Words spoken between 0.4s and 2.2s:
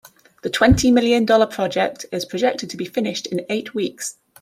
The twenty million dollar project